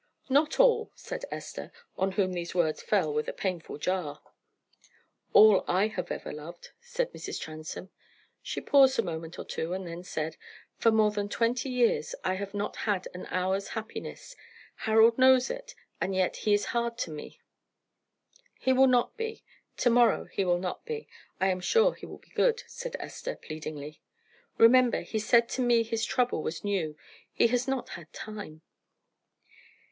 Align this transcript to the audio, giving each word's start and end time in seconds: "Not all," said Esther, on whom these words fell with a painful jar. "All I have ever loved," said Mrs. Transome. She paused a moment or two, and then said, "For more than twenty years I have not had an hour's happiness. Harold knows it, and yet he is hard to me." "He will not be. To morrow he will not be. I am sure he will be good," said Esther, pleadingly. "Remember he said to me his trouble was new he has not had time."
"Not 0.29 0.59
all," 0.59 0.91
said 0.95 1.25
Esther, 1.29 1.71
on 1.95 2.13
whom 2.13 2.33
these 2.33 2.55
words 2.55 2.81
fell 2.81 3.13
with 3.13 3.27
a 3.27 3.33
painful 3.33 3.77
jar. 3.77 4.19
"All 5.31 5.63
I 5.67 5.89
have 5.89 6.09
ever 6.11 6.31
loved," 6.33 6.71
said 6.79 7.13
Mrs. 7.13 7.39
Transome. 7.39 7.91
She 8.41 8.61
paused 8.61 8.97
a 8.97 9.03
moment 9.03 9.37
or 9.37 9.45
two, 9.45 9.73
and 9.73 9.85
then 9.85 10.03
said, 10.03 10.37
"For 10.79 10.89
more 10.89 11.11
than 11.11 11.29
twenty 11.29 11.69
years 11.69 12.15
I 12.23 12.33
have 12.33 12.55
not 12.55 12.77
had 12.77 13.09
an 13.13 13.27
hour's 13.27 13.67
happiness. 13.77 14.35
Harold 14.73 15.19
knows 15.19 15.51
it, 15.51 15.75
and 16.01 16.15
yet 16.15 16.35
he 16.37 16.53
is 16.55 16.65
hard 16.73 16.97
to 16.97 17.11
me." 17.11 17.39
"He 18.57 18.73
will 18.73 18.87
not 18.87 19.15
be. 19.17 19.43
To 19.77 19.91
morrow 19.91 20.25
he 20.25 20.43
will 20.43 20.57
not 20.57 20.83
be. 20.83 21.07
I 21.39 21.49
am 21.49 21.59
sure 21.61 21.93
he 21.93 22.07
will 22.07 22.17
be 22.17 22.31
good," 22.31 22.63
said 22.65 22.95
Esther, 22.99 23.35
pleadingly. 23.35 24.01
"Remember 24.57 25.01
he 25.01 25.19
said 25.19 25.47
to 25.49 25.61
me 25.61 25.83
his 25.83 26.03
trouble 26.05 26.41
was 26.41 26.63
new 26.63 26.97
he 27.31 27.45
has 27.49 27.67
not 27.67 27.89
had 27.89 28.11
time." 28.11 28.63